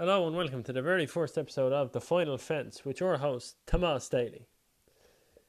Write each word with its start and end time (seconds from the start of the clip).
Hello 0.00 0.28
and 0.28 0.36
welcome 0.36 0.62
to 0.62 0.72
the 0.72 0.80
very 0.80 1.06
first 1.06 1.36
episode 1.36 1.72
of 1.72 1.90
The 1.90 2.00
Final 2.00 2.38
Fence 2.38 2.84
with 2.84 3.00
your 3.00 3.16
host, 3.16 3.56
Tomas 3.66 4.08
Daly. 4.08 4.46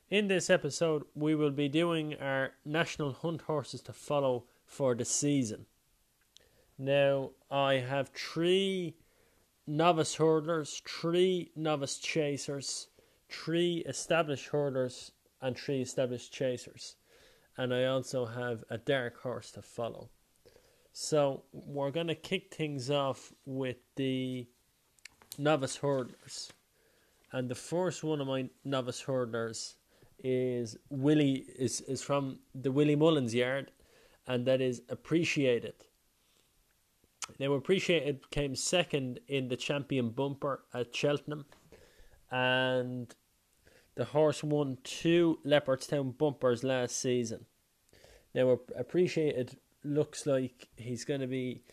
In 0.09 0.27
this 0.27 0.49
episode, 0.49 1.03
we 1.14 1.35
will 1.35 1.51
be 1.51 1.69
doing 1.69 2.16
our 2.16 2.54
national 2.66 3.14
hunt 3.14 3.42
horses 3.42 3.82
to 3.82 3.93
follow 3.93 4.46
for 4.66 4.96
the 4.96 5.06
season. 5.06 5.67
Now, 6.80 7.30
I 7.51 7.75
have 7.75 8.09
three 8.09 8.95
novice 9.67 10.15
hurdlers, 10.15 10.81
three 10.81 11.52
novice 11.55 12.00
chasers, 12.00 12.88
three 13.29 13.84
established 13.86 14.52
hurdlers, 14.52 15.11
and 15.39 15.55
three 15.55 15.84
established 15.84 16.34
chasers. 16.34 16.95
And 17.55 17.71
I 17.71 17.86
also 17.86 18.25
have 18.25 18.63
a 18.68 18.79
dark 18.79 19.21
horse 19.21 19.52
to 19.52 19.61
follow. 19.61 20.09
So 21.02 21.43
we're 21.54 21.91
going 21.91 22.07
to 22.07 22.13
kick 22.13 22.54
things 22.54 22.91
off 22.91 23.32
with 23.45 23.77
the 23.95 24.45
novice 25.37 25.78
hurdlers. 25.78 26.50
And 27.32 27.47
the 27.47 27.56
first 27.56 28.04
one 28.04 28.19
of 28.19 28.28
my 28.28 28.50
novice 28.65 29.01
hurdlers 29.01 29.75
is 30.21 30.75
Willie 30.89 31.46
is, 31.57 31.79
is 31.79 32.02
from 32.02 32.40
the 32.54 32.70
Willie 32.70 32.98
Mullins 32.98 33.34
yard 33.34 33.72
and 34.28 34.46
that 34.46 34.59
is 34.59 34.82
Appreciate 34.90 35.64
It. 35.64 35.86
Now 37.40 37.54
Appreciate 37.54 38.06
It 38.06 38.30
came 38.30 38.54
second 38.54 39.22
in 39.30 39.48
the 39.48 39.56
champion 39.56 40.09
bumper 40.09 40.66
at 40.73 40.94
Cheltenham 40.94 41.45
and 42.30 43.16
the 43.95 44.04
horse 44.04 44.44
won 44.44 44.78
two 44.84 45.40
Leopardstown 45.45 46.18
bumpers 46.18 46.66
last 46.66 46.98
season. 46.98 47.45
Now 48.36 48.59
Appreciate 48.78 49.38
It 49.38 49.56
looks 49.84 50.26
like 50.26 50.68
he's 50.78 51.06
going 51.06 51.22
to 51.22 51.28
be 51.28 51.64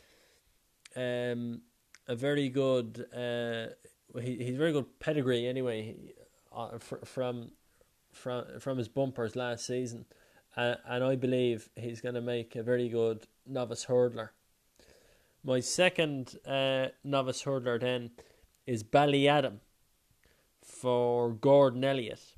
um, 0.97 1.62
a 2.09 2.14
very 2.14 2.48
good. 2.48 3.06
Uh, 3.14 3.66
he, 4.20 4.37
he's 4.37 4.56
very 4.56 4.73
good 4.73 4.98
pedigree 4.98 5.47
anyway, 5.47 5.97
uh, 6.55 6.78
from 6.78 7.53
from 8.12 8.45
from 8.61 8.78
his 8.78 8.89
bumpers 8.89 9.36
last 9.36 9.67
season, 9.67 10.06
uh, 10.56 10.77
and 10.89 11.05
I 11.05 11.17
believe 11.17 11.69
he's 11.77 12.00
going 12.00 12.14
to 12.14 12.20
make 12.20 12.56
a 12.56 12.62
very 12.62 12.89
good 12.89 13.27
novice 13.47 13.86
hurdler. 13.86 14.30
My 15.45 15.61
second 15.61 16.36
uh, 16.47 16.89
novice 17.05 17.42
hurdler 17.45 17.80
then 17.80 18.11
is 18.67 18.83
Ballyadam 18.83 19.58
for 20.62 21.33
Gordon 21.33 21.84
Elliott. 21.84 22.34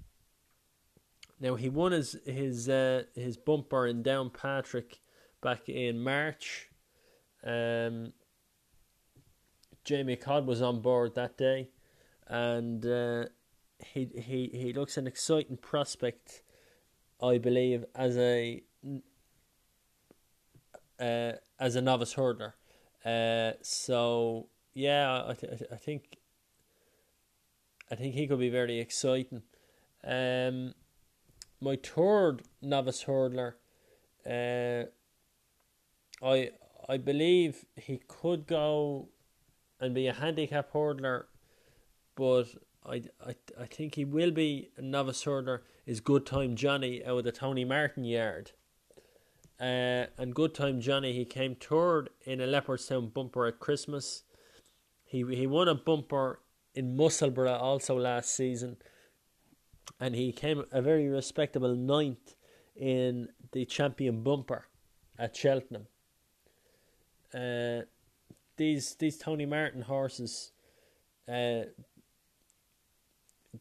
Now 1.40 1.54
he 1.54 1.68
won 1.68 1.92
his 1.92 2.16
his 2.26 2.68
uh, 2.68 3.04
his 3.14 3.36
bumper 3.36 3.86
in 3.86 4.02
Downpatrick 4.02 4.98
back 5.42 5.68
in 5.68 6.02
March. 6.02 6.68
Um, 7.44 8.12
Jamie 9.84 10.16
Codd 10.16 10.46
was 10.46 10.60
on 10.60 10.80
board 10.80 11.14
that 11.14 11.36
day, 11.38 11.70
and 12.26 12.84
uh, 12.84 13.24
he 13.78 14.08
he 14.16 14.50
he 14.52 14.72
looks 14.72 14.96
an 14.96 15.06
exciting 15.06 15.56
prospect, 15.56 16.42
I 17.22 17.38
believe, 17.38 17.84
as 17.94 18.16
a 18.18 18.62
uh, 21.00 21.32
as 21.58 21.76
a 21.76 21.80
novice 21.80 22.14
hurdler. 22.14 22.52
Uh, 23.04 23.52
so 23.62 24.48
yeah, 24.74 25.24
I 25.26 25.34
th- 25.34 25.62
I 25.72 25.76
think 25.76 26.18
I 27.90 27.94
think 27.94 28.14
he 28.14 28.26
could 28.26 28.40
be 28.40 28.50
very 28.50 28.80
exciting. 28.80 29.42
Um, 30.04 30.74
my 31.60 31.76
third 31.76 32.42
novice 32.60 33.04
hurdler, 33.04 33.54
uh, 34.26 34.90
I 36.22 36.50
I 36.88 36.96
believe 36.96 37.64
he 37.76 38.00
could 38.08 38.46
go 38.46 39.08
and 39.80 39.94
be 39.94 40.06
a 40.06 40.12
handicap 40.12 40.72
hurdler, 40.72 41.24
but 42.16 42.46
I, 42.84 43.02
I, 43.24 43.34
I 43.60 43.66
think 43.66 43.94
he 43.94 44.04
will 44.04 44.30
be 44.30 44.70
a 44.76 44.82
novice 44.82 45.24
hurdler. 45.24 45.60
Is 45.86 46.00
Good 46.00 46.26
Time 46.26 46.56
Johnny 46.56 47.04
out 47.04 47.18
of 47.18 47.24
the 47.24 47.32
Tony 47.32 47.64
Martin 47.64 48.04
yard. 48.04 48.52
Uh, 49.60 50.06
and 50.16 50.34
Good 50.34 50.54
Time 50.54 50.80
Johnny, 50.80 51.12
he 51.12 51.24
came 51.24 51.54
third 51.54 52.10
in 52.24 52.40
a 52.40 52.46
Leopardstown 52.46 53.12
bumper 53.12 53.46
at 53.46 53.58
Christmas. 53.58 54.22
He 55.04 55.24
he 55.34 55.46
won 55.46 55.68
a 55.68 55.74
bumper 55.74 56.40
in 56.74 56.96
Musselburgh 56.96 57.48
also 57.48 57.98
last 57.98 58.34
season, 58.34 58.76
and 59.98 60.14
he 60.14 60.32
came 60.32 60.64
a 60.70 60.82
very 60.82 61.08
respectable 61.08 61.74
ninth 61.74 62.34
in 62.76 63.28
the 63.52 63.64
champion 63.64 64.22
bumper 64.22 64.68
at 65.18 65.36
Cheltenham. 65.36 65.86
Uh, 67.34 67.82
these 68.56 68.94
these 68.96 69.18
Tony 69.18 69.46
Martin 69.46 69.82
horses, 69.82 70.52
uh, 71.28 71.62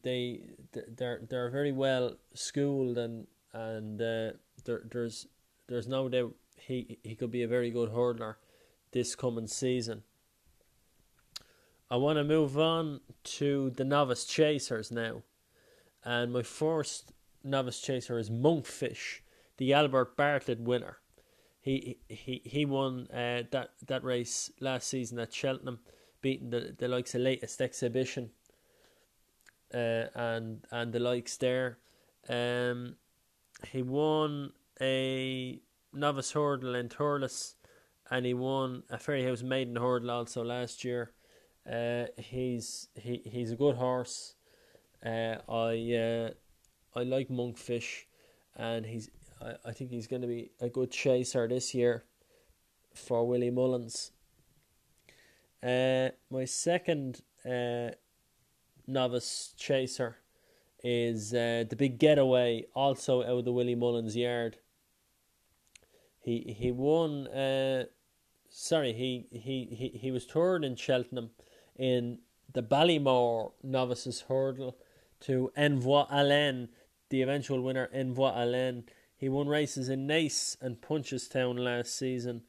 they 0.02 0.40
they're 0.72 1.20
they're 1.28 1.50
very 1.50 1.72
well 1.72 2.16
schooled 2.34 2.98
and 2.98 3.26
and 3.52 4.00
uh, 4.00 4.30
there 4.64 4.82
there's 4.90 5.26
there's 5.68 5.88
no 5.88 6.08
doubt 6.08 6.34
he 6.56 6.98
he 7.02 7.14
could 7.14 7.30
be 7.30 7.42
a 7.42 7.48
very 7.48 7.70
good 7.70 7.90
hurdler 7.90 8.36
this 8.92 9.14
coming 9.14 9.46
season. 9.46 10.02
I 11.90 11.96
want 11.96 12.18
to 12.18 12.24
move 12.24 12.58
on 12.58 13.00
to 13.24 13.70
the 13.70 13.84
novice 13.84 14.26
chasers 14.26 14.90
now, 14.90 15.22
and 16.04 16.32
my 16.32 16.42
first 16.42 17.12
novice 17.42 17.80
chaser 17.80 18.18
is 18.18 18.30
Monkfish, 18.30 19.20
the 19.56 19.72
Albert 19.72 20.16
Bartlett 20.16 20.60
winner 20.60 20.98
he 21.60 21.98
he 22.08 22.42
he 22.44 22.64
won 22.64 23.08
uh, 23.12 23.42
that 23.50 23.70
that 23.86 24.04
race 24.04 24.50
last 24.60 24.88
season 24.88 25.18
at 25.18 25.32
Cheltenham, 25.32 25.80
beating 26.20 26.50
the 26.50 26.74
the 26.76 26.88
likes 26.88 27.14
of 27.14 27.22
latest 27.22 27.60
exhibition. 27.60 28.30
Uh, 29.72 30.06
and 30.14 30.64
and 30.70 30.92
the 30.92 30.98
likes 30.98 31.36
there, 31.36 31.78
um, 32.28 32.96
he 33.70 33.82
won 33.82 34.52
a 34.80 35.60
novice 35.92 36.32
hurdle 36.32 36.74
in 36.74 36.88
Thurles, 36.88 37.54
and 38.10 38.24
he 38.24 38.32
won 38.32 38.84
a 38.88 38.96
Fairyhouse 38.96 39.42
maiden 39.42 39.76
hurdle 39.76 40.10
also 40.10 40.42
last 40.42 40.84
year. 40.84 41.12
Uh, 41.70 42.06
he's 42.16 42.88
he 42.94 43.20
he's 43.24 43.52
a 43.52 43.56
good 43.56 43.76
horse. 43.76 44.36
Uh, 45.04 45.36
I 45.48 45.94
uh, 45.94 46.30
I 46.94 47.02
like 47.02 47.28
Monkfish, 47.28 48.04
and 48.56 48.86
he's 48.86 49.10
I, 49.40 49.54
I 49.66 49.72
think 49.72 49.90
he's 49.90 50.06
going 50.06 50.22
to 50.22 50.28
be 50.28 50.50
a 50.60 50.68
good 50.68 50.90
chaser 50.90 51.46
this 51.48 51.74
year 51.74 52.04
for 52.94 53.26
Willie 53.26 53.50
Mullins. 53.50 54.12
Uh, 55.62 56.10
my 56.30 56.44
second 56.44 57.22
uh, 57.44 57.90
novice 58.86 59.54
chaser 59.56 60.16
is 60.82 61.34
uh, 61.34 61.64
the 61.68 61.76
big 61.76 61.98
getaway, 61.98 62.64
also 62.74 63.22
out 63.22 63.38
of 63.38 63.44
the 63.44 63.52
Willie 63.52 63.74
Mullins 63.74 64.16
yard. 64.16 64.58
He 66.20 66.54
he 66.56 66.70
won. 66.70 67.26
Uh, 67.28 67.84
sorry, 68.48 68.92
he, 68.92 69.26
he, 69.30 69.68
he, 69.70 69.98
he 69.98 70.10
was 70.10 70.24
third 70.24 70.64
in 70.64 70.76
Cheltenham 70.76 71.30
in 71.76 72.18
the 72.52 72.62
Ballymore 72.62 73.52
novices 73.62 74.24
hurdle 74.28 74.76
to 75.20 75.52
Envoi 75.56 76.06
Allen, 76.10 76.68
the 77.10 77.22
eventual 77.22 77.60
winner 77.60 77.88
Envoi 77.94 78.34
Allen. 78.36 78.84
He 79.18 79.28
won 79.28 79.48
races 79.48 79.88
in 79.88 80.06
Naas 80.06 80.56
and 80.60 80.80
Punchestown 80.80 81.58
last 81.58 81.98
season, 81.98 82.42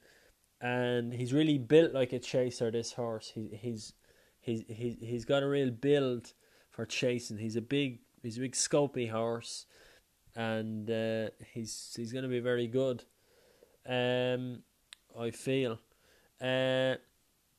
and 0.62 1.12
he's 1.12 1.34
really 1.34 1.57
built 1.57 1.94
like 1.94 2.13
a 2.13 2.19
chaser. 2.19 2.69
This 2.69 2.94
horse, 2.94 3.31
he, 3.34 3.50
he's 3.59 3.94
he's 4.40 4.63
he's 4.68 4.96
he's 5.02 5.25
got 5.25 5.41
a 5.41 5.50
real 5.50 5.72
build 5.72 6.34
for 6.69 6.85
chasing. 6.85 7.40
He's 7.40 7.56
a 7.56 7.62
big 7.62 8.02
he's 8.22 8.38
a 8.38 8.41
big 8.41 8.53
scopy 8.53 9.09
horse, 9.09 9.66
and 10.35 10.91
uh, 10.91 11.30
he's 11.53 11.91
he's 11.96 12.13
going 12.13 12.24
to 12.24 12.30
be 12.30 12.40
very 12.40 12.68
good. 12.68 13.03
Um, 13.88 14.62
I 15.19 15.31
feel. 15.31 15.80
Uh, 16.40 16.96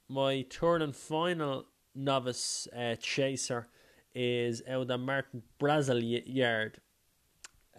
my 0.08 0.42
turn 0.42 0.82
and 0.82 0.94
final 0.94 1.66
novice 1.96 2.68
uh, 2.76 2.94
chaser 2.94 3.66
is 4.14 4.62
out 4.68 4.88
of 4.88 5.00
Martin 5.00 5.42
Brassil 5.58 6.00
yard 6.00 6.80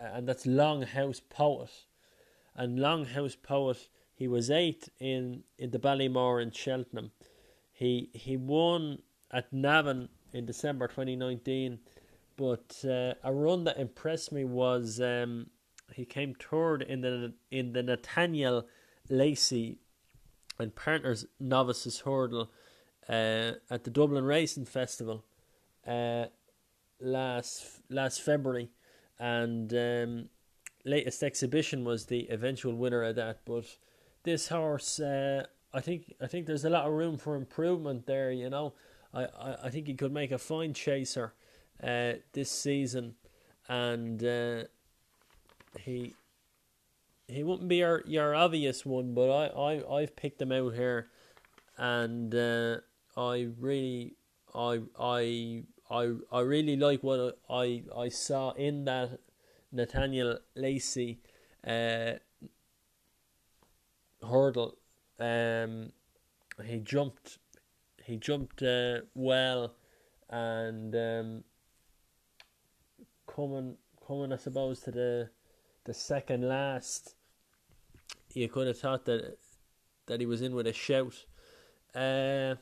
and 0.02 0.28
that's 0.28 0.46
Longhouse 0.46 1.22
Poet. 1.30 1.70
And 2.56 2.80
Longhouse 2.80 3.38
Poet, 3.42 3.88
he 4.14 4.28
was 4.28 4.50
eighth 4.50 4.90
in, 5.00 5.44
in 5.58 5.72
the 5.72 5.80
Ballymore 5.80 6.42
in 6.42 6.52
Cheltenham. 6.52 7.12
He 7.72 8.10
he 8.14 8.38
won 8.38 9.00
at 9.32 9.52
Navan 9.52 10.10
in 10.34 10.46
December 10.46 10.88
2019, 10.88 11.80
but 12.38 12.84
uh, 12.86 13.14
a 13.24 13.34
run 13.34 13.64
that 13.64 13.78
impressed 13.78 14.32
me 14.32 14.44
was 14.44 15.02
um, 15.02 15.48
he 15.94 16.06
came 16.06 16.36
third 16.36 16.82
in 16.82 17.02
the 17.02 17.34
in 17.50 17.74
the 17.74 17.84
Nathaniel 17.84 18.68
Lacy 19.10 19.80
and 20.60 20.76
Partners 20.76 21.26
Novices 21.40 22.02
Hurdle 22.02 22.52
uh, 23.10 23.54
at 23.70 23.84
the 23.84 23.90
Dublin 23.90 24.26
Racing 24.26 24.66
Festival 24.66 25.24
uh, 25.88 26.26
last 27.00 27.82
last 27.90 28.22
February 28.22 28.70
and 29.22 29.72
um, 29.76 30.30
latest 30.84 31.22
exhibition 31.22 31.86
was 31.86 32.08
the 32.08 32.28
eventual 32.32 32.74
winner 32.74 33.04
of 33.04 33.16
that. 33.16 33.42
But 33.46 33.66
this 34.24 34.48
horse, 34.48 35.00
uh, 35.00 35.46
I 35.72 35.80
think 35.80 36.16
I 36.20 36.26
think 36.26 36.48
there's 36.48 36.66
a 36.66 36.72
lot 36.72 36.88
of 36.88 36.94
room 36.94 37.18
for 37.18 37.36
improvement 37.36 38.08
there. 38.08 38.32
You 38.32 38.50
know, 38.50 38.74
I, 39.14 39.26
I, 39.26 39.58
I 39.66 39.70
think 39.70 39.86
he 39.86 39.94
could 39.94 40.12
make 40.12 40.32
a 40.32 40.40
fine 40.40 40.74
chaser 40.74 41.34
uh, 41.84 42.14
this 42.34 42.50
season, 42.50 43.14
and 43.70 44.24
uh, 44.24 44.64
he 45.80 46.16
he 47.28 47.44
wouldn't 47.44 47.70
be 47.70 47.78
your, 47.78 48.04
your 48.08 48.34
obvious 48.34 48.84
one, 48.84 49.14
but 49.14 49.30
I, 49.30 49.76
I 49.78 49.98
I've 50.00 50.16
picked 50.16 50.42
him 50.42 50.52
out 50.52 50.74
here, 50.74 51.10
and 51.78 52.34
uh, 52.34 52.78
I 53.16 53.50
really 53.60 54.16
I 54.54 54.82
I 55.00 55.64
I 55.90 56.14
I 56.32 56.40
really 56.42 56.76
like 56.76 57.04
what 57.04 57.40
I 57.50 57.84
I 57.96 58.10
saw 58.10 58.52
in 58.54 58.86
that 58.86 59.20
Nathaniel 59.72 60.40
Lacy 60.56 61.20
uh, 61.66 62.14
hurdle. 64.22 64.78
Um, 65.20 65.92
he 66.66 66.80
jumped 66.80 67.38
he 68.04 68.18
jumped 68.18 68.62
uh, 68.62 69.02
well, 69.14 69.76
and 70.30 70.96
um, 70.96 71.44
coming 73.28 73.78
coming 74.06 74.34
I 74.34 74.38
suppose 74.38 74.82
to 74.82 74.92
the 74.92 75.30
the 75.86 75.94
second 75.94 76.48
last, 76.48 77.16
you 78.34 78.48
could 78.50 78.68
have 78.68 78.80
thought 78.80 79.06
that 79.06 79.38
that 80.08 80.20
he 80.20 80.26
was 80.26 80.42
in 80.42 80.56
with 80.56 80.68
a 80.68 80.74
shout. 80.74 81.26
Uh, 81.96 82.56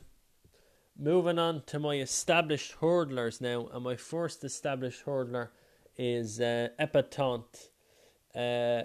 moving 1.00 1.38
on 1.38 1.62
to 1.66 1.78
my 1.78 1.96
established 1.96 2.76
hurdlers 2.80 3.40
now, 3.40 3.68
and 3.72 3.82
my 3.82 3.96
first 3.96 4.44
established 4.44 5.06
hurdler 5.06 5.48
is 5.96 6.40
uh, 6.40 6.68
Epatante. 6.78 7.70
Uh, 8.34 8.82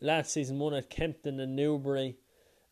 last 0.00 0.32
season 0.32 0.58
won 0.58 0.74
at 0.74 0.90
Kempton 0.90 1.38
and 1.38 1.54
Newbury, 1.54 2.16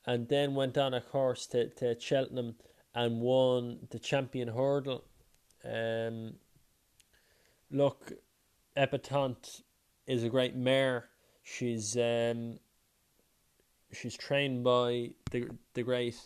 and 0.04 0.28
then 0.28 0.54
went 0.54 0.76
on 0.76 0.92
a 0.92 1.00
course 1.00 1.46
to, 1.48 1.68
to 1.68 1.98
Cheltenham 1.98 2.56
and 2.94 3.20
won 3.20 3.86
the 3.90 3.98
champion 3.98 4.48
hurdle. 4.48 5.04
Um, 5.64 6.34
look, 7.70 8.12
Epatante 8.76 9.62
is 10.06 10.24
a 10.24 10.28
great 10.28 10.56
mare. 10.56 11.08
She's 11.42 11.96
um, 11.96 12.58
she's 13.92 14.16
trained 14.16 14.64
by 14.64 15.10
the 15.30 15.48
the 15.74 15.82
great 15.82 16.16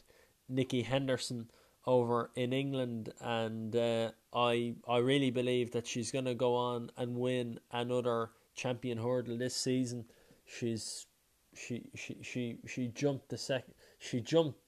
Nicky 0.48 0.82
Henderson 0.82 1.50
over 1.86 2.30
in 2.34 2.52
England, 2.52 3.12
and 3.20 3.74
uh, 3.76 4.10
I 4.32 4.74
I 4.88 4.98
really 4.98 5.30
believe 5.30 5.72
that 5.72 5.86
she's 5.86 6.10
going 6.10 6.24
to 6.24 6.34
go 6.34 6.54
on 6.54 6.90
and 6.96 7.16
win 7.16 7.60
another 7.70 8.30
champion 8.54 8.98
hurdle 8.98 9.36
this 9.36 9.56
season. 9.56 10.06
She's 10.46 11.06
she 11.54 11.90
she 11.94 12.16
she 12.22 12.58
she 12.66 12.88
jumped 12.88 13.28
the 13.28 13.38
second 13.38 13.74
she 13.98 14.20
jumped 14.20 14.58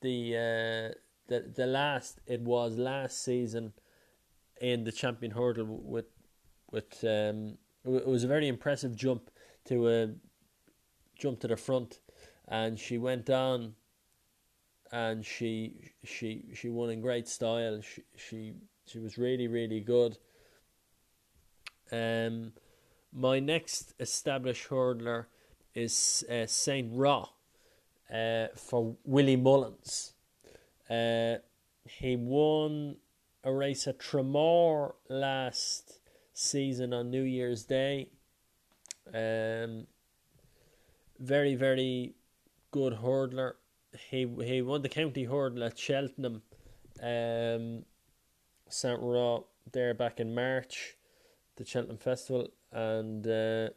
the 0.00 0.36
uh, 0.36 0.94
the 1.28 1.40
the 1.54 1.66
last 1.66 2.20
it 2.26 2.40
was 2.40 2.76
last 2.76 3.22
season 3.22 3.72
in 4.60 4.84
the 4.84 4.92
champion 4.92 5.32
hurdle 5.32 5.66
with 5.66 6.06
with 6.70 7.04
um 7.04 7.56
it 7.84 8.06
was 8.06 8.24
a 8.24 8.28
very 8.28 8.48
impressive 8.48 8.94
jump 8.94 9.30
to 9.64 9.86
uh, 9.86 10.06
jump 11.16 11.40
to 11.40 11.48
the 11.48 11.56
front 11.56 12.00
and 12.46 12.78
she 12.78 12.98
went 12.98 13.30
on 13.30 13.74
and 14.92 15.24
she 15.24 15.92
she 16.04 16.44
she 16.54 16.68
won 16.68 16.90
in 16.90 17.00
great 17.00 17.28
style 17.28 17.80
she 17.80 18.02
she, 18.16 18.54
she 18.86 18.98
was 18.98 19.18
really 19.18 19.46
really 19.46 19.80
good 19.80 20.16
um 21.92 22.52
my 23.12 23.38
next 23.38 23.94
established 23.98 24.68
hurdler 24.68 25.26
is 25.74 26.24
uh, 26.30 26.46
Saint 26.46 26.90
Roi 26.92 27.24
uh, 28.12 28.48
for 28.54 28.96
Willie 29.04 29.36
Mullins. 29.36 30.14
Uh, 30.90 31.36
he 31.84 32.16
won 32.16 32.96
a 33.44 33.52
race 33.52 33.86
at 33.86 33.98
Tramore 33.98 34.94
last 35.08 36.00
season 36.32 36.92
on 36.92 37.10
New 37.10 37.22
Year's 37.22 37.64
Day. 37.64 38.08
Um, 39.08 39.86
very 41.18 41.54
very 41.54 42.14
good 42.70 42.98
hurdler. 43.02 43.54
He 44.10 44.26
he 44.44 44.62
won 44.62 44.82
the 44.82 44.88
county 44.88 45.24
hurdle 45.24 45.64
at 45.64 45.78
Cheltenham, 45.78 46.42
um, 47.02 47.84
Saint 48.68 49.00
Roi 49.00 49.40
there 49.72 49.94
back 49.94 50.20
in 50.20 50.34
March, 50.34 50.96
the 51.56 51.64
Cheltenham 51.64 51.98
Festival, 51.98 52.48
and 52.72 53.26
uh, 53.26 53.70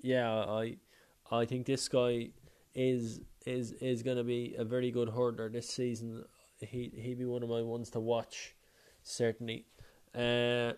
yeah, 0.00 0.30
I 0.30 0.76
I 1.30 1.44
think 1.44 1.66
this 1.66 1.88
guy 1.88 2.30
is 2.74 3.20
is 3.44 3.72
is 3.72 4.02
going 4.02 4.16
to 4.16 4.24
be 4.24 4.54
a 4.58 4.64
very 4.64 4.90
good 4.90 5.08
hurdler 5.08 5.52
this 5.52 5.68
season. 5.68 6.24
He 6.58 6.90
he 6.94 7.14
be 7.14 7.26
one 7.26 7.42
of 7.42 7.48
my 7.48 7.62
ones 7.62 7.90
to 7.90 8.00
watch, 8.00 8.54
certainly. 9.02 9.66
Uh, 10.14 10.72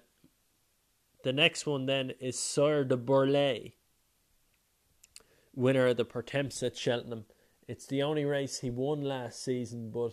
the 1.22 1.32
next 1.32 1.66
one 1.66 1.87
then 1.87 2.12
is 2.20 2.38
Sire 2.38 2.84
Du 2.84 2.96
Berlais, 2.96 3.75
winner 5.55 5.87
of 5.87 5.96
the 5.96 6.05
Pertemps 6.05 6.62
at 6.62 6.76
Cheltenham. 6.76 7.26
It's 7.69 7.87
the 7.87 8.03
only 8.03 8.25
race 8.25 8.61
he 8.61 8.70
won 8.70 9.03
last 9.03 9.44
season, 9.44 9.91
but 9.91 10.12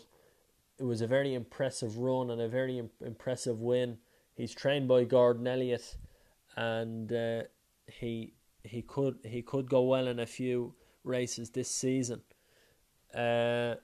it 0.77 0.83
was 0.83 1.01
a 1.01 1.07
very 1.07 1.33
impressive 1.33 1.97
run 1.97 2.29
and 2.29 2.41
a 2.41 2.49
very 2.49 2.77
imp- 2.77 3.01
impressive 3.01 3.61
win. 3.61 3.97
He's 4.35 4.53
trained 4.53 4.89
by 4.89 5.05
Gordon 5.05 5.47
Elliott, 5.47 5.95
and 6.57 7.11
uh, 7.13 7.43
he 7.87 8.33
he 8.63 8.81
could 8.81 9.19
he 9.23 9.41
could 9.41 9.69
go 9.69 9.83
well 9.83 10.07
in 10.07 10.19
a 10.19 10.25
few 10.25 10.75
races 11.05 11.51
this 11.51 11.69
season. 11.69 12.23
Uh, 13.13 13.75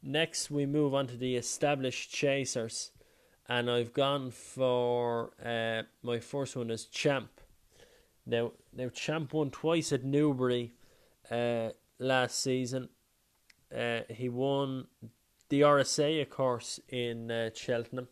next, 0.00 0.48
we 0.48 0.64
move 0.64 0.94
on 0.94 1.08
to 1.08 1.16
the 1.16 1.34
established 1.34 2.12
chasers, 2.12 2.92
and 3.48 3.68
I've 3.68 3.92
gone 3.92 4.30
for 4.30 5.32
uh, 5.44 5.82
my 6.04 6.20
first 6.20 6.54
one 6.54 6.70
is 6.70 6.84
Champ. 6.84 7.40
Now, 8.24 8.52
now 8.72 8.88
Champ 8.90 9.32
won 9.32 9.50
twice 9.50 9.92
at 9.92 10.04
Newbury 10.04 10.74
uh, 11.28 11.70
last 12.02 12.40
season. 12.42 12.88
Uh, 13.74 14.00
he 14.10 14.28
won 14.28 14.86
the 15.48 15.62
RSA, 15.62 16.22
of 16.22 16.30
course, 16.30 16.80
in 16.88 17.30
uh, 17.30 17.50
Cheltenham. 17.54 18.08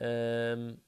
Um, 0.00 0.78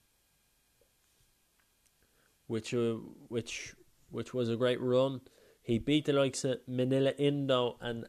which 2.46 2.74
uh, 2.74 2.94
which 3.28 3.74
which 4.10 4.34
was 4.34 4.48
a 4.48 4.56
great 4.56 4.80
run. 4.80 5.20
He 5.62 5.78
beat 5.78 6.04
the 6.04 6.12
likes 6.12 6.44
of 6.44 6.58
Minella 6.68 7.14
Indo 7.18 7.76
and 7.80 8.06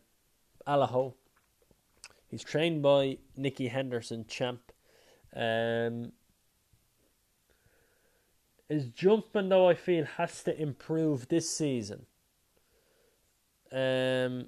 Allaho. 0.68 1.13
He's 2.28 2.44
trained 2.44 2.81
by 2.81 3.18
Nicky 3.38 3.69
Henderson, 3.69 4.25
champ. 4.27 4.72
Um, 5.34 6.12
his 8.68 8.88
jumping, 8.88 9.50
though, 9.50 9.70
I 9.70 9.74
feel 9.74 10.06
has 10.18 10.44
to 10.44 10.62
improve 10.62 11.29
this 11.29 11.50
season. 11.50 12.08
Um, 13.75 14.48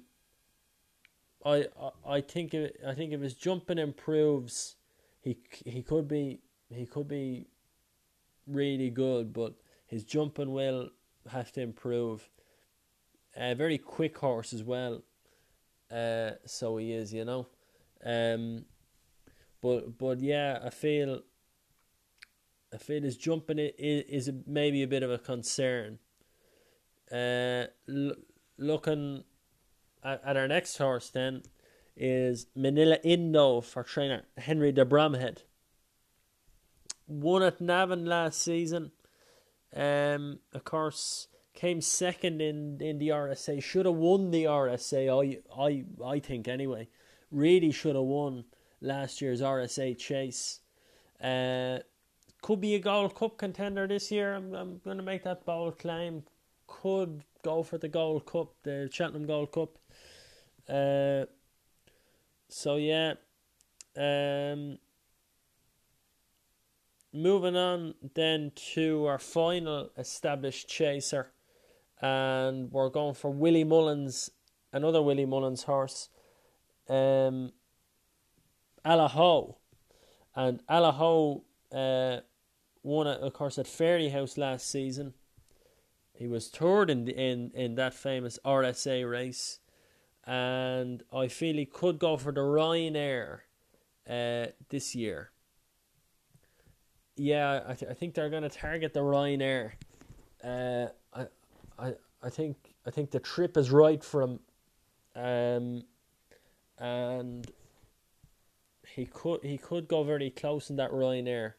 I, 1.44 1.66
I 1.80 2.16
I 2.16 2.20
think 2.22 2.54
if, 2.54 2.72
I 2.86 2.94
think 2.94 3.12
if 3.12 3.20
his 3.20 3.34
jumping 3.34 3.78
improves, 3.78 4.76
he 5.20 5.36
he 5.66 5.82
could 5.82 6.08
be 6.08 6.40
he 6.70 6.86
could 6.86 7.08
be 7.08 7.48
really 8.46 8.90
good, 8.90 9.32
but 9.32 9.54
his 9.86 10.04
jumping 10.04 10.52
will 10.52 10.90
have 11.30 11.52
to 11.52 11.60
improve. 11.60 12.30
A 13.36 13.54
very 13.54 13.78
quick 13.78 14.16
horse 14.18 14.52
as 14.52 14.64
well. 14.64 15.02
Uh, 15.90 16.32
so 16.44 16.78
he 16.78 16.92
is, 16.92 17.12
you 17.12 17.24
know. 17.24 17.46
Um, 18.04 18.64
but 19.60 19.98
but 19.98 20.20
yeah, 20.20 20.58
I 20.64 20.70
feel 20.70 21.22
I 22.72 22.78
feel 22.78 23.02
his 23.02 23.16
jumping 23.16 23.58
is, 23.58 24.28
is 24.28 24.32
maybe 24.46 24.82
a 24.82 24.88
bit 24.88 25.02
of 25.02 25.10
a 25.10 25.18
concern. 25.18 25.98
Uh, 27.10 27.66
looking 28.58 29.24
at, 30.02 30.22
at, 30.24 30.36
our 30.36 30.48
next 30.48 30.76
horse 30.76 31.10
then 31.10 31.42
is 31.96 32.46
Minella 32.56 32.98
Indo 33.02 33.60
for 33.60 33.82
trainer 33.82 34.22
Henry 34.36 34.72
de 34.72 34.84
Bromhead. 34.84 35.42
Won 37.06 37.42
at 37.42 37.60
Navan 37.60 38.04
last 38.04 38.42
season. 38.42 38.92
Um, 39.74 40.40
of 40.52 40.64
course, 40.64 41.28
came 41.54 41.80
second 41.80 42.40
in, 42.40 42.80
in 42.80 42.98
the 42.98 43.08
RSA. 43.08 43.62
Should 43.62 43.86
have 43.86 43.94
won 43.94 44.30
the 44.30 44.44
RSA. 44.44 45.08
I 45.08 45.62
I 45.62 45.84
I 46.04 46.18
think 46.20 46.48
anyway. 46.48 46.88
Really 47.30 47.72
should 47.72 47.94
have 47.94 48.04
won 48.04 48.44
last 48.80 49.20
year's 49.20 49.40
RSA 49.40 49.98
chase. 49.98 50.60
Uh, 51.22 51.78
could 52.40 52.60
be 52.60 52.74
a 52.74 52.78
Gold 52.78 53.14
Cup 53.14 53.36
contender 53.36 53.86
this 53.86 54.10
year. 54.10 54.34
I'm 54.34 54.54
I'm 54.54 54.80
going 54.84 54.98
to 54.98 55.02
make 55.02 55.24
that 55.24 55.44
bold 55.44 55.78
claim. 55.78 56.24
Could 56.82 57.24
go 57.42 57.62
for 57.62 57.78
the 57.78 57.88
Gold 57.88 58.26
Cup, 58.26 58.54
the 58.62 58.88
Cheltenham 58.92 59.26
Gold 59.26 59.52
Cup. 59.52 59.78
Uh, 60.68 61.24
so 62.48 62.76
yeah. 62.76 63.14
Um, 63.96 64.78
moving 67.12 67.56
on 67.56 67.94
then 68.14 68.52
to 68.74 69.06
our 69.06 69.18
final 69.18 69.90
established 69.96 70.68
chaser, 70.68 71.32
and 72.00 72.70
we're 72.70 72.90
going 72.90 73.14
for 73.14 73.30
Willie 73.30 73.64
Mullins 73.64 74.30
another 74.72 75.02
Willie 75.02 75.26
Mullins 75.26 75.64
horse, 75.64 76.08
um, 76.88 77.52
Allaho, 78.84 79.56
and 80.34 80.60
Allaho 80.68 81.42
uh, 81.72 82.20
won, 82.82 83.06
of 83.06 83.32
course, 83.32 83.58
at 83.58 83.66
Fairyhouse 83.66 84.38
last 84.38 84.70
season. 84.70 85.14
He 86.18 86.26
was 86.26 86.48
third 86.48 86.90
in, 86.90 87.06
in, 87.06 87.52
in 87.54 87.76
that 87.76 87.94
famous 87.94 88.40
RSA 88.44 89.08
race, 89.08 89.60
and 90.24 91.00
I 91.12 91.28
feel 91.28 91.54
he 91.54 91.64
could 91.64 92.00
go 92.00 92.16
for 92.16 92.32
the 92.32 92.40
Ryanair 92.40 93.42
uh, 94.10 94.46
this 94.68 94.96
year. 94.96 95.30
Yeah, 97.14 97.62
I, 97.68 97.74
th- 97.74 97.88
I 97.88 97.94
think 97.94 98.14
they're 98.14 98.30
going 98.30 98.42
to 98.42 98.48
target 98.48 98.94
the 98.94 99.00
Ryanair. 99.00 99.72
Uh, 100.42 100.86
I, 101.14 101.26
I, 101.78 101.94
I 102.20 102.30
think 102.30 102.74
I 102.84 102.90
think 102.90 103.12
the 103.12 103.20
trip 103.20 103.56
is 103.56 103.70
right 103.70 104.02
for 104.02 104.22
him, 104.22 104.40
um, 105.14 105.82
and 106.78 107.48
he 108.88 109.06
could 109.06 109.44
he 109.44 109.56
could 109.56 109.86
go 109.86 110.02
very 110.02 110.30
close 110.30 110.68
in 110.68 110.74
that 110.76 110.90
Ryanair. 110.90 111.54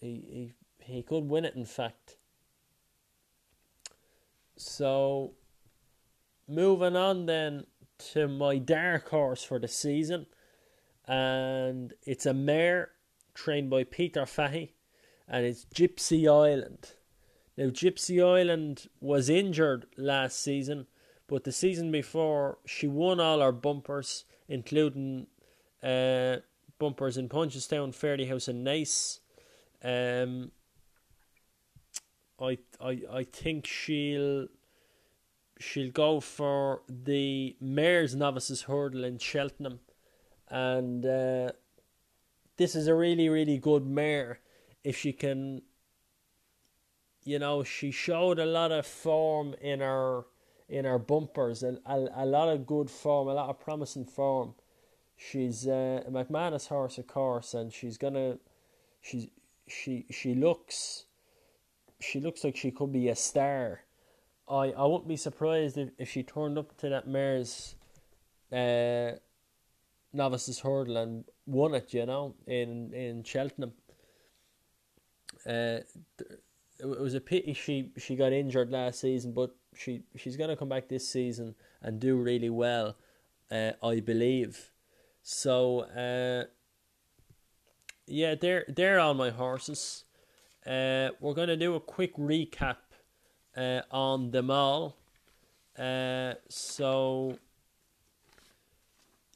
He 0.00 0.52
he 0.80 0.94
he 0.94 1.02
could 1.04 1.28
win 1.28 1.44
it. 1.44 1.54
In 1.54 1.64
fact. 1.64 2.16
So, 4.66 5.34
moving 6.48 6.96
on 6.96 7.26
then 7.26 7.66
to 8.12 8.26
my 8.26 8.56
dark 8.56 9.10
horse 9.10 9.44
for 9.44 9.58
the 9.58 9.68
season, 9.68 10.24
and 11.06 11.92
it's 12.02 12.24
a 12.24 12.32
mare 12.32 12.92
trained 13.34 13.68
by 13.68 13.84
Peter 13.84 14.24
Fahey, 14.24 14.72
and 15.28 15.44
it's 15.44 15.66
Gypsy 15.66 16.26
Island. 16.26 16.92
Now, 17.58 17.66
Gypsy 17.66 18.24
Island 18.24 18.88
was 19.00 19.28
injured 19.28 19.84
last 19.98 20.42
season, 20.42 20.86
but 21.28 21.44
the 21.44 21.52
season 21.52 21.92
before 21.92 22.56
she 22.64 22.86
won 22.86 23.20
all 23.20 23.40
her 23.40 23.52
bumpers, 23.52 24.24
including 24.48 25.26
uh, 25.82 26.36
bumpers 26.78 27.18
in 27.18 27.28
Punchestown, 27.28 27.94
Fairyhouse, 27.94 28.48
and 28.48 28.66
Naas. 28.66 29.20
Um, 29.84 30.52
I 32.48 32.58
I 32.80 33.00
I 33.10 33.24
think 33.24 33.66
she'll 33.66 34.48
she'll 35.58 35.90
go 35.90 36.20
for 36.20 36.82
the 36.88 37.56
Mares 37.60 38.14
Novices 38.14 38.62
Hurdle 38.62 39.04
in 39.04 39.18
Cheltenham, 39.18 39.80
and 40.48 41.04
uh, 41.04 41.52
this 42.56 42.74
is 42.74 42.86
a 42.86 42.94
really 42.94 43.28
really 43.28 43.58
good 43.58 43.86
mare 43.86 44.40
if 44.82 44.96
she 44.96 45.12
can. 45.12 45.62
You 47.22 47.38
know, 47.38 47.62
she 47.62 47.90
showed 47.90 48.38
a 48.38 48.44
lot 48.44 48.70
of 48.70 48.86
form 48.86 49.54
in 49.60 49.80
her 49.80 50.26
in 50.68 50.84
her 50.84 50.98
bumpers, 50.98 51.62
a, 51.62 51.78
a, 51.86 52.24
a 52.24 52.26
lot 52.26 52.48
of 52.48 52.66
good 52.66 52.90
form, 52.90 53.28
a 53.28 53.34
lot 53.34 53.48
of 53.48 53.60
promising 53.60 54.04
form. 54.04 54.54
She's 55.16 55.66
uh, 55.66 56.02
a 56.06 56.10
McManus 56.10 56.68
horse, 56.68 56.98
of 56.98 57.06
course, 57.06 57.54
and 57.54 57.72
she's 57.72 57.96
gonna, 57.96 58.38
she's 59.00 59.28
she 59.66 60.06
she 60.10 60.34
looks 60.34 61.06
she 62.04 62.20
looks 62.20 62.44
like 62.44 62.56
she 62.56 62.70
could 62.70 62.92
be 62.92 63.08
a 63.08 63.16
star. 63.16 63.80
I, 64.48 64.72
I 64.72 64.84
wouldn't 64.84 65.08
be 65.08 65.16
surprised 65.16 65.78
if, 65.78 65.90
if 65.98 66.10
she 66.10 66.22
turned 66.22 66.58
up 66.58 66.76
to 66.78 66.88
that 66.90 67.08
mare's 67.08 67.76
uh, 68.52 69.12
novices 70.12 70.60
hurdle 70.60 70.96
and 70.98 71.24
won 71.46 71.74
it, 71.74 71.94
you 71.94 72.06
know, 72.06 72.34
in 72.46 72.92
in 72.92 73.24
Cheltenham. 73.24 73.72
Uh, 75.46 75.80
it 76.80 77.00
was 77.00 77.14
a 77.14 77.20
pity 77.20 77.52
she, 77.52 77.92
she 77.96 78.16
got 78.16 78.32
injured 78.32 78.70
last 78.70 79.00
season, 79.00 79.32
but 79.32 79.54
she 79.74 80.02
she's 80.16 80.36
gonna 80.36 80.56
come 80.56 80.68
back 80.68 80.88
this 80.88 81.08
season 81.08 81.54
and 81.82 82.00
do 82.00 82.16
really 82.16 82.50
well, 82.50 82.96
uh, 83.50 83.72
I 83.82 84.00
believe. 84.00 84.70
So 85.22 85.80
uh, 85.80 86.44
yeah, 88.06 88.34
they're 88.34 88.64
they're 88.68 89.00
all 89.00 89.14
my 89.14 89.30
horses. 89.30 90.04
Uh, 90.66 91.10
we're 91.20 91.34
going 91.34 91.48
to 91.48 91.56
do 91.56 91.74
a 91.74 91.80
quick 91.80 92.16
recap 92.16 92.76
uh, 93.56 93.80
on 93.90 94.30
them 94.30 94.50
all. 94.50 94.96
Uh, 95.78 96.34
so 96.48 97.38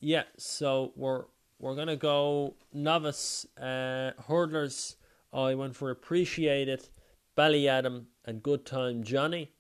yeah, 0.00 0.23
so 0.37 0.92
we're 0.94 1.25
we're 1.58 1.75
gonna 1.75 1.97
go 1.97 2.54
novice 2.73 3.47
uh, 3.61 4.12
hurdlers. 4.28 4.94
I 5.32 5.54
went 5.54 5.75
for 5.76 5.90
Appreciate 5.90 6.68
It, 6.68 6.88
Ballyadam 7.37 8.06
and 8.25 8.42
Good 8.42 8.64
Time 8.64 9.02
Johnny. 9.02 9.52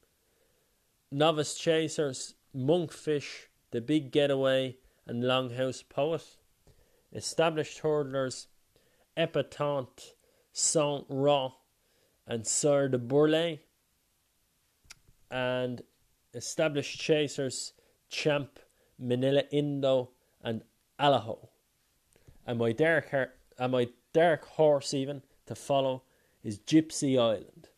Novice 1.10 1.56
chasers, 1.56 2.34
Monkfish, 2.54 3.46
The 3.72 3.80
Big 3.80 4.12
Getaway, 4.12 4.76
and 5.06 5.22
Longhouse 5.24 5.82
Poet. 5.88 6.36
Established 7.12 7.82
hurdlers, 7.82 8.46
Epatante, 9.16 10.12
Saint 10.52 11.06
Roi, 11.08 11.48
and 12.28 12.46
Sire 12.46 12.88
Du 12.88 12.98
Berlais, 12.98 13.60
and 15.30 15.82
established 16.34 17.00
chasers 17.00 17.72
Champ, 18.10 18.58
Minella 19.02 19.44
Indo, 19.50 20.10
and 20.42 20.62
Allaho. 21.00 21.48
And 22.46 22.58
my 22.58 22.72
dark, 22.72 23.12
and 23.58 23.72
my 23.72 23.88
dark 24.12 24.44
horse 24.46 24.94
even 24.94 25.22
to 25.46 25.54
follow 25.54 26.02
is 26.44 26.58
Gypsy 26.58 27.18
Island. 27.18 27.68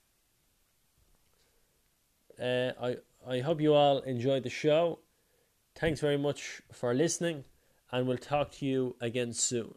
Uh, 2.40 2.72
I 2.82 2.96
I 3.26 3.40
hope 3.40 3.60
you 3.60 3.74
all 3.74 3.98
enjoyed 4.00 4.44
the 4.44 4.50
show. 4.50 5.00
Thanks 5.74 6.00
very 6.00 6.16
much 6.16 6.62
for 6.72 6.94
listening, 6.94 7.44
and 7.92 8.06
we'll 8.06 8.16
talk 8.16 8.52
to 8.52 8.66
you 8.66 8.96
again 9.00 9.32
soon. 9.32 9.74